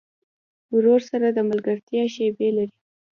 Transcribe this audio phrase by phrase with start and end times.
[0.75, 2.75] ورور سره د ملګرتیا شیبې لرې.